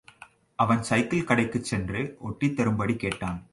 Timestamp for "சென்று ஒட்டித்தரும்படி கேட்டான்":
1.63-3.49